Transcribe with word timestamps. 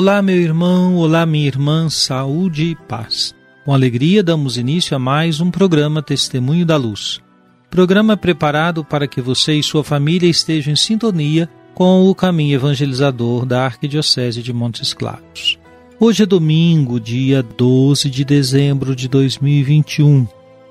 Olá, 0.00 0.22
meu 0.22 0.36
irmão, 0.36 0.94
olá, 0.94 1.26
minha 1.26 1.48
irmã, 1.48 1.90
saúde 1.90 2.66
e 2.66 2.76
paz. 2.76 3.34
Com 3.64 3.74
alegria 3.74 4.22
damos 4.22 4.56
início 4.56 4.94
a 4.94 4.98
mais 4.98 5.40
um 5.40 5.50
programa 5.50 6.00
Testemunho 6.00 6.64
da 6.64 6.76
Luz. 6.76 7.20
Programa 7.68 8.16
preparado 8.16 8.84
para 8.84 9.08
que 9.08 9.20
você 9.20 9.54
e 9.54 9.62
sua 9.62 9.82
família 9.82 10.30
estejam 10.30 10.72
em 10.72 10.76
sintonia 10.76 11.48
com 11.74 12.08
o 12.08 12.14
caminho 12.14 12.54
evangelizador 12.54 13.44
da 13.44 13.64
Arquidiocese 13.64 14.40
de 14.40 14.52
Montes 14.52 14.94
Claros. 14.94 15.58
Hoje 15.98 16.22
é 16.22 16.26
domingo, 16.26 17.00
dia 17.00 17.42
12 17.42 18.08
de 18.08 18.24
dezembro 18.24 18.94
de 18.94 19.08
2021. 19.08 20.28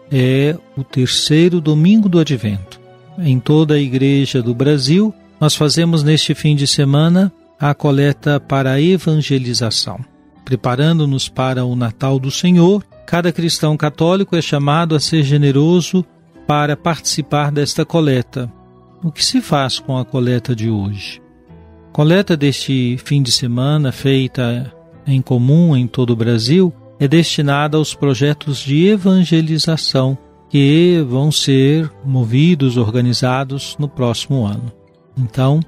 É 0.09 0.57
o 0.77 0.85
terceiro 0.85 1.59
domingo 1.59 2.07
do 2.07 2.17
Advento. 2.17 2.79
Em 3.19 3.41
toda 3.41 3.73
a 3.73 3.79
igreja 3.79 4.41
do 4.41 4.55
Brasil, 4.55 5.13
nós 5.37 5.53
fazemos 5.53 6.01
neste 6.01 6.33
fim 6.33 6.55
de 6.55 6.65
semana 6.65 7.29
a 7.59 7.73
coleta 7.73 8.39
para 8.39 8.73
a 8.73 8.81
evangelização. 8.81 9.99
Preparando-nos 10.45 11.27
para 11.27 11.65
o 11.65 11.75
Natal 11.75 12.19
do 12.19 12.31
Senhor, 12.31 12.83
cada 13.05 13.31
cristão 13.31 13.75
católico 13.75 14.35
é 14.35 14.41
chamado 14.41 14.95
a 14.95 14.99
ser 14.99 15.23
generoso 15.23 16.05
para 16.45 16.77
participar 16.77 17.51
desta 17.51 17.85
coleta. 17.85 18.51
O 19.03 19.11
que 19.11 19.23
se 19.23 19.41
faz 19.41 19.79
com 19.79 19.97
a 19.97 20.05
coleta 20.05 20.55
de 20.55 20.69
hoje? 20.69 21.21
Coleta 21.91 22.37
deste 22.37 22.97
fim 23.03 23.21
de 23.21 23.31
semana, 23.31 23.91
feita 23.91 24.73
em 25.05 25.21
comum 25.21 25.75
em 25.75 25.87
todo 25.87 26.11
o 26.11 26.15
Brasil, 26.15 26.73
é 26.99 27.07
destinada 27.07 27.77
aos 27.77 27.93
projetos 27.93 28.59
de 28.59 28.87
evangelização 28.87 30.17
que 30.49 31.03
vão 31.07 31.31
ser 31.31 31.91
movidos, 32.05 32.77
organizados 32.77 33.75
no 33.77 33.87
próximo 33.89 34.45
ano. 34.45 34.71
Então, 35.17 35.59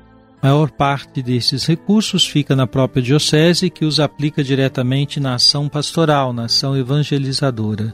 a 0.42 0.48
maior 0.48 0.72
parte 0.72 1.22
desses 1.22 1.66
recursos 1.66 2.26
fica 2.26 2.56
na 2.56 2.66
própria 2.66 3.04
diocese 3.04 3.70
que 3.70 3.84
os 3.84 4.00
aplica 4.00 4.44
diretamente 4.44 5.20
na 5.20 5.36
ação 5.36 5.68
pastoral, 5.68 6.32
na 6.32 6.46
ação 6.46 6.78
evangelizadora. 6.78 7.94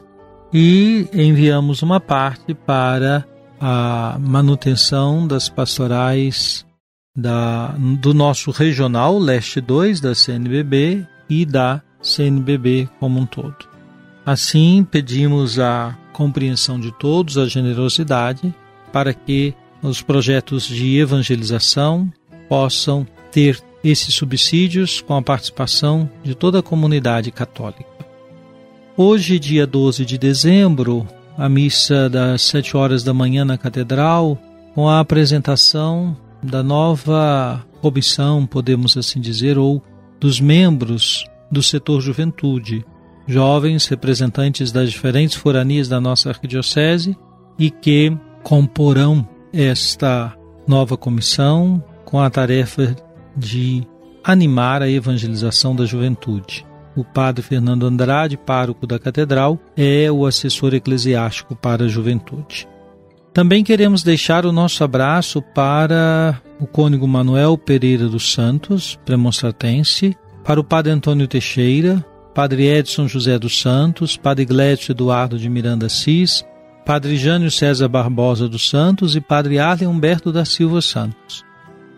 E 0.52 1.08
enviamos 1.12 1.82
uma 1.82 2.00
parte 2.00 2.54
para 2.54 3.26
a 3.60 4.16
manutenção 4.20 5.26
das 5.26 5.48
pastorais 5.48 6.64
da, 7.16 7.74
do 8.00 8.14
nosso 8.14 8.50
regional 8.50 9.18
Leste 9.18 9.60
2 9.60 10.00
da 10.00 10.14
CNBB 10.14 11.04
e 11.28 11.44
da 11.44 11.82
CNBB 12.00 12.88
como 13.00 13.18
um 13.18 13.26
todo. 13.26 13.56
Assim, 14.24 14.86
pedimos 14.88 15.58
a 15.58 15.96
compreensão 16.12 16.78
de 16.78 16.92
todos, 16.92 17.38
a 17.38 17.46
generosidade, 17.46 18.54
para 18.92 19.12
que 19.12 19.54
os 19.82 20.02
projetos 20.02 20.66
de 20.66 20.98
evangelização 20.98 22.10
possam 22.48 23.06
ter 23.30 23.60
esses 23.82 24.14
subsídios 24.14 25.00
com 25.00 25.14
a 25.14 25.22
participação 25.22 26.10
de 26.22 26.34
toda 26.34 26.58
a 26.58 26.62
comunidade 26.62 27.30
católica. 27.30 27.84
Hoje, 28.96 29.38
dia 29.38 29.66
12 29.66 30.04
de 30.04 30.16
dezembro, 30.16 31.06
a 31.36 31.48
missa 31.48 32.08
das 32.08 32.42
7 32.42 32.76
horas 32.76 33.04
da 33.04 33.12
manhã 33.12 33.44
na 33.44 33.58
Catedral, 33.58 34.38
com 34.74 34.88
a 34.88 35.00
apresentação 35.00 36.16
da 36.42 36.62
nova 36.62 37.64
comissão, 37.80 38.46
podemos 38.46 38.96
assim 38.96 39.20
dizer, 39.20 39.58
ou 39.58 39.82
dos 40.18 40.40
membros 40.40 41.24
do 41.50 41.62
setor 41.62 42.00
juventude, 42.00 42.84
jovens 43.26 43.86
representantes 43.86 44.72
das 44.72 44.90
diferentes 44.90 45.36
foranias 45.36 45.88
da 45.88 46.00
nossa 46.00 46.30
arquidiocese 46.30 47.16
e 47.58 47.70
que 47.70 48.16
comporão 48.42 49.28
esta 49.52 50.34
nova 50.66 50.96
comissão 50.96 51.82
com 52.06 52.18
a 52.18 52.30
tarefa 52.30 52.96
de 53.36 53.86
animar 54.24 54.80
a 54.80 54.88
evangelização 54.88 55.76
da 55.76 55.84
juventude. 55.84 56.64
O 56.96 57.04
padre 57.04 57.42
Fernando 57.42 57.86
Andrade, 57.86 58.38
pároco 58.38 58.86
da 58.86 58.98
catedral, 58.98 59.60
é 59.76 60.10
o 60.10 60.24
assessor 60.24 60.72
eclesiástico 60.72 61.54
para 61.54 61.84
a 61.84 61.88
juventude. 61.88 62.66
Também 63.34 63.62
queremos 63.62 64.02
deixar 64.02 64.46
o 64.46 64.52
nosso 64.52 64.82
abraço 64.82 65.42
para 65.42 66.40
o 66.58 66.66
cônego 66.66 67.06
Manuel 67.06 67.58
Pereira 67.58 68.08
dos 68.08 68.32
Santos, 68.32 68.98
premonstratense, 69.04 70.16
para 70.42 70.58
o 70.58 70.64
padre 70.64 70.92
Antônio 70.92 71.28
Teixeira, 71.28 72.02
padre 72.34 72.66
Edson 72.66 73.06
José 73.06 73.38
dos 73.38 73.60
Santos, 73.60 74.16
padre 74.16 74.46
Glécio 74.46 74.92
Eduardo 74.92 75.38
de 75.38 75.50
Miranda 75.50 75.88
Cis, 75.90 76.46
padre 76.86 77.16
Jânio 77.16 77.50
César 77.50 77.88
Barbosa 77.88 78.48
dos 78.48 78.70
Santos 78.70 79.14
e 79.14 79.20
padre 79.20 79.58
Arlen 79.58 79.88
Humberto 79.88 80.32
da 80.32 80.44
Silva 80.46 80.80
Santos. 80.80 81.45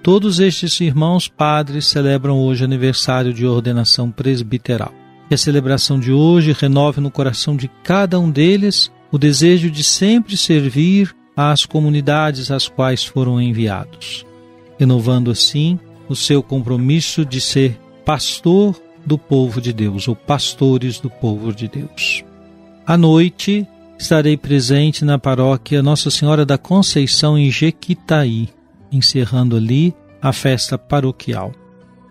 Todos 0.08 0.40
estes 0.40 0.80
irmãos 0.80 1.28
padres 1.28 1.86
celebram 1.86 2.40
hoje 2.40 2.64
aniversário 2.64 3.30
de 3.30 3.44
ordenação 3.44 4.10
presbiteral. 4.10 4.90
Que 5.28 5.34
a 5.34 5.36
celebração 5.36 6.00
de 6.00 6.10
hoje 6.10 6.56
renove 6.58 6.98
no 6.98 7.10
coração 7.10 7.54
de 7.54 7.68
cada 7.84 8.18
um 8.18 8.30
deles 8.30 8.90
o 9.12 9.18
desejo 9.18 9.70
de 9.70 9.84
sempre 9.84 10.34
servir 10.34 11.14
às 11.36 11.66
comunidades 11.66 12.50
às 12.50 12.66
quais 12.66 13.04
foram 13.04 13.38
enviados, 13.38 14.24
renovando 14.78 15.30
assim 15.30 15.78
o 16.08 16.16
seu 16.16 16.42
compromisso 16.42 17.22
de 17.22 17.38
ser 17.38 17.78
pastor 18.02 18.80
do 19.04 19.18
povo 19.18 19.60
de 19.60 19.74
Deus, 19.74 20.08
ou 20.08 20.16
pastores 20.16 20.98
do 20.98 21.10
povo 21.10 21.52
de 21.52 21.68
Deus. 21.68 22.24
À 22.86 22.96
noite, 22.96 23.68
estarei 23.98 24.38
presente 24.38 25.04
na 25.04 25.18
paróquia 25.18 25.82
Nossa 25.82 26.10
Senhora 26.10 26.46
da 26.46 26.56
Conceição 26.56 27.36
em 27.36 27.50
Jequitaí, 27.50 28.48
encerrando 28.90 29.56
ali 29.56 29.94
a 30.20 30.32
festa 30.32 30.76
paroquial, 30.76 31.52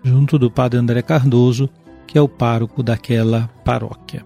junto 0.02 0.38
do 0.38 0.50
Padre 0.50 0.78
André 0.78 1.02
Cardoso, 1.02 1.68
que 2.06 2.16
é 2.16 2.20
o 2.20 2.28
pároco 2.28 2.82
daquela 2.82 3.48
paróquia. 3.64 4.24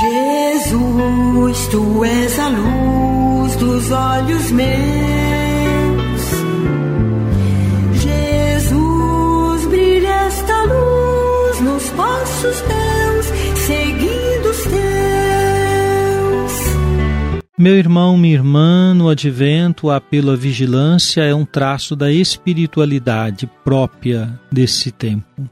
Jesus, 0.00 1.68
tu 1.68 2.04
és 2.04 2.38
a 2.38 2.48
luz 2.48 3.56
dos 3.56 3.90
olhos 3.90 4.50
meus. 4.52 4.87
Meu 17.58 17.76
irmão, 17.76 18.16
minha 18.16 18.34
irmã, 18.34 18.94
no 18.94 19.08
advento, 19.08 19.88
o 19.88 19.90
apelo 19.90 20.30
à 20.30 20.36
vigilância 20.36 21.22
é 21.22 21.34
um 21.34 21.44
traço 21.44 21.96
da 21.96 22.12
espiritualidade 22.12 23.50
própria 23.64 24.38
desse 24.48 24.92
tempo. 24.92 25.50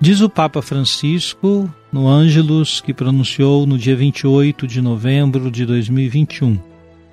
Diz 0.00 0.20
o 0.20 0.30
Papa 0.30 0.62
Francisco 0.62 1.68
no 1.92 2.06
Ângelus 2.06 2.80
que 2.80 2.94
pronunciou 2.94 3.66
no 3.66 3.76
dia 3.76 3.96
28 3.96 4.64
de 4.64 4.80
novembro 4.80 5.50
de 5.50 5.66
2021: 5.66 6.56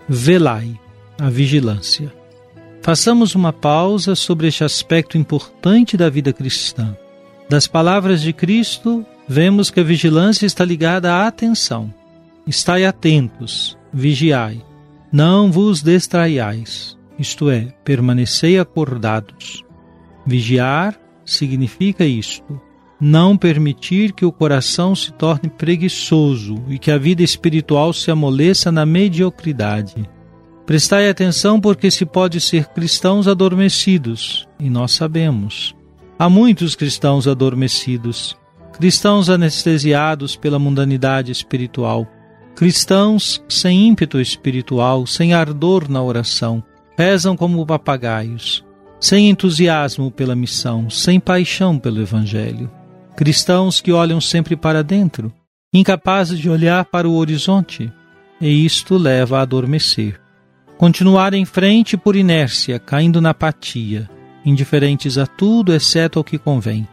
Velai, 0.08 0.80
a 1.20 1.28
vigilância. 1.28 2.14
Façamos 2.84 3.34
uma 3.34 3.52
pausa 3.52 4.14
sobre 4.14 4.48
este 4.50 4.64
aspecto 4.64 5.18
importante 5.18 5.98
da 5.98 6.12
vida 6.12 6.32
cristã. 6.32 6.96
Das 7.50 7.66
palavras 7.66 8.22
de 8.22 8.34
Cristo, 8.34 9.04
vemos 9.28 9.72
que 9.72 9.80
a 9.80 9.84
vigilância 9.84 10.46
está 10.46 10.64
ligada 10.64 11.12
à 11.12 11.26
atenção. 11.26 11.92
Estai 12.46 12.86
atentos, 12.86 13.76
vigiai, 13.94 14.62
não 15.12 15.52
vos 15.52 15.82
distraiais, 15.82 16.98
isto 17.20 17.50
é, 17.50 17.74
permanecei 17.84 18.58
acordados. 18.58 19.64
Vigiar 20.26 21.00
significa 21.26 22.06
isto: 22.06 22.60
não 23.00 23.36
permitir 23.36 24.14
que 24.14 24.26
o 24.26 24.32
coração 24.32 24.96
se 24.96 25.12
torne 25.12 25.50
preguiçoso 25.50 26.64
e 26.70 26.78
que 26.78 26.92
a 26.92 26.98
vida 26.98 27.24
espiritual 27.24 27.94
se 27.94 28.12
amoleça 28.12 28.72
na 28.72 28.86
mediocridade. 28.86 30.10
Prestai 30.66 31.10
atenção 31.10 31.60
porque 31.60 31.92
se 31.92 32.06
pode 32.06 32.40
ser 32.40 32.68
cristãos 32.68 33.28
adormecidos, 33.28 34.48
e 34.60 34.70
nós 34.70 34.92
sabemos. 34.92 35.76
Há 36.18 36.30
muitos 36.30 36.76
cristãos 36.76 37.28
adormecidos, 37.28 38.38
cristãos 38.72 39.30
anestesiados 39.30 40.36
pela 40.36 40.60
mundanidade 40.60 41.32
espiritual, 41.32 42.08
cristãos 42.56 43.44
sem 43.48 43.88
ímpeto 43.88 44.20
espiritual, 44.20 45.06
sem 45.08 45.34
ardor 45.34 45.90
na 45.90 46.02
oração, 46.02 46.64
rezam 46.98 47.36
como 47.36 47.66
papagaios, 47.66 48.64
sem 49.00 49.30
entusiasmo 49.30 50.12
pela 50.12 50.36
missão, 50.36 50.90
sem 50.90 51.20
paixão 51.20 51.80
pelo 51.80 52.02
Evangelho. 52.02 52.70
Cristãos 53.16 53.82
que 53.82 53.92
olham 53.92 54.22
sempre 54.22 54.56
para 54.56 54.84
dentro, 54.84 55.34
incapazes 55.74 56.38
de 56.38 56.50
olhar 56.50 56.86
para 56.86 57.08
o 57.08 57.16
horizonte, 57.16 57.92
e 58.40 58.66
isto 58.66 58.98
leva 58.98 59.40
a 59.40 59.42
adormecer. 59.42 60.20
Continuar 60.78 61.34
em 61.34 61.46
frente 61.46 61.96
por 61.96 62.16
inércia, 62.16 62.80
caindo 62.80 63.22
na 63.22 63.30
apatia, 63.30 64.10
indiferentes 64.44 65.18
a 65.18 65.28
tudo 65.28 65.74
exceto 65.74 66.20
ao 66.20 66.24
que 66.24 66.38
convém. 66.38 66.88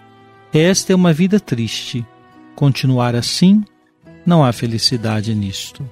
Esta 0.52 0.92
é 0.92 0.96
uma 0.96 1.12
vida 1.12 1.40
triste. 1.40 2.06
Continuar 2.54 3.14
assim, 3.14 3.62
não 4.28 4.44
há 4.44 4.52
felicidade 4.52 5.34
nisto. 5.34 5.88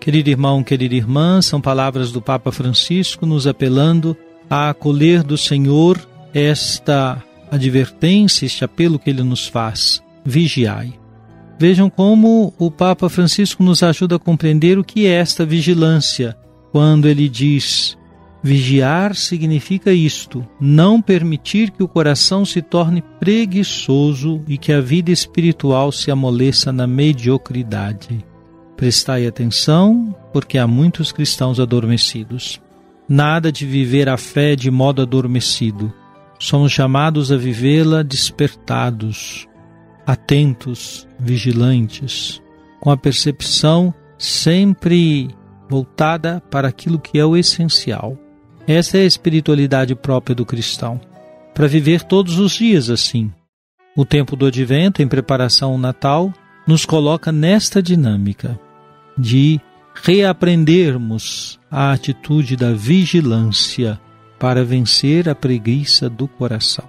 Querido 0.00 0.28
irmão, 0.28 0.62
querida 0.64 0.94
irmã, 0.94 1.40
são 1.40 1.60
palavras 1.60 2.10
do 2.10 2.20
Papa 2.20 2.50
Francisco 2.50 3.24
nos 3.24 3.46
apelando 3.46 4.16
a 4.50 4.70
acolher 4.70 5.22
do 5.22 5.38
Senhor 5.38 5.98
esta 6.34 7.22
advertência, 7.50 8.44
este 8.44 8.64
apelo 8.64 8.98
que 8.98 9.08
ele 9.08 9.22
nos 9.22 9.46
faz: 9.46 10.02
vigiai. 10.24 10.92
Vejam 11.58 11.88
como 11.88 12.52
o 12.58 12.70
Papa 12.70 13.08
Francisco 13.08 13.62
nos 13.62 13.82
ajuda 13.82 14.16
a 14.16 14.20
compreender 14.20 14.78
o 14.78 14.84
que 14.84 15.06
é 15.06 15.10
esta 15.10 15.46
vigilância, 15.46 16.36
quando 16.72 17.06
ele 17.06 17.28
diz: 17.28 17.96
vigiar 18.42 19.14
significa 19.14 19.92
isto, 19.92 20.46
não 20.60 21.02
permitir 21.02 21.70
que 21.70 21.82
o 21.82 21.88
coração 21.88 22.44
se 22.44 22.62
torne 22.62 23.02
preguiçoso 23.18 24.42
e 24.46 24.56
que 24.56 24.72
a 24.72 24.80
vida 24.80 25.10
espiritual 25.10 25.90
se 25.90 26.10
amoleça 26.10 26.72
na 26.72 26.86
mediocridade. 26.86 28.24
Prestai 28.76 29.26
atenção, 29.26 30.14
porque 30.32 30.56
há 30.56 30.66
muitos 30.66 31.10
cristãos 31.10 31.58
adormecidos. 31.58 32.60
Nada 33.08 33.50
de 33.50 33.66
viver 33.66 34.08
a 34.08 34.16
fé 34.16 34.54
de 34.54 34.70
modo 34.70 35.02
adormecido 35.02 35.92
somos 36.38 36.70
chamados 36.70 37.32
a 37.32 37.36
vivê-la 37.36 38.02
despertados, 38.02 39.48
atentos, 40.06 41.06
vigilantes, 41.18 42.40
com 42.80 42.90
a 42.90 42.96
percepção 42.96 43.92
sempre 44.16 45.28
voltada 45.68 46.40
para 46.50 46.68
aquilo 46.68 46.98
que 46.98 47.18
é 47.18 47.24
o 47.24 47.36
essencial. 47.36 48.16
Essa 48.68 48.98
é 48.98 49.00
a 49.00 49.06
espiritualidade 49.06 49.94
própria 49.94 50.36
do 50.36 50.44
cristão, 50.44 51.00
para 51.54 51.66
viver 51.66 52.02
todos 52.02 52.38
os 52.38 52.52
dias 52.52 52.90
assim. 52.90 53.32
O 53.96 54.04
tempo 54.04 54.36
do 54.36 54.44
advento, 54.44 55.00
em 55.00 55.08
preparação 55.08 55.70
ao 55.70 55.78
Natal, 55.78 56.30
nos 56.66 56.84
coloca 56.84 57.32
nesta 57.32 57.82
dinâmica 57.82 58.60
de 59.16 59.58
reaprendermos 59.94 61.58
a 61.70 61.92
atitude 61.92 62.56
da 62.56 62.74
vigilância 62.74 63.98
para 64.38 64.62
vencer 64.62 65.30
a 65.30 65.34
preguiça 65.34 66.10
do 66.10 66.28
coração. 66.28 66.84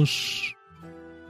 Oremos. 0.00 0.54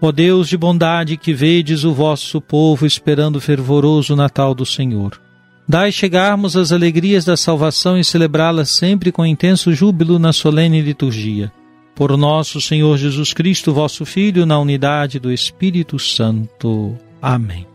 Ó 0.01 0.11
Deus 0.11 0.49
de 0.49 0.57
bondade 0.57 1.17
que 1.17 1.35
vedes 1.35 1.85
o 1.85 1.93
vosso 1.93 2.41
povo 2.41 2.87
esperando 2.87 3.37
o 3.37 3.41
fervoroso 3.41 4.17
Natal 4.17 4.55
do 4.55 4.65
Senhor. 4.65 5.21
Dai 5.69 5.93
chegarmos 5.93 6.57
às 6.57 6.73
alegrias 6.73 7.25
da 7.25 7.37
salvação 7.37 7.99
e 7.99 8.05
celebrá-las 8.05 8.71
sempre 8.71 9.13
com 9.13 9.27
intenso 9.27 9.73
júbilo 9.75 10.19
na 10.19 10.33
solene 10.33 10.81
liturgia. 10.81 11.53
Por 11.95 12.17
nosso 12.17 12.61
Senhor 12.61 12.97
Jesus 12.97 13.35
Cristo, 13.35 13.75
vosso 13.75 14.07
Filho, 14.07 14.47
na 14.47 14.59
unidade 14.59 15.21
do 15.21 15.31
Espírito 15.31 15.99
Santo. 15.99 16.97
Amém. 17.21 17.67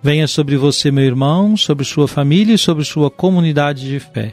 Venha 0.00 0.28
sobre 0.28 0.56
você, 0.56 0.92
meu 0.92 1.04
irmão, 1.04 1.56
sobre 1.56 1.84
sua 1.84 2.06
família 2.06 2.54
e 2.54 2.58
sobre 2.58 2.84
sua 2.84 3.10
comunidade 3.10 3.84
de 3.88 3.98
fé. 3.98 4.32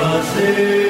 fazer. 0.00 0.89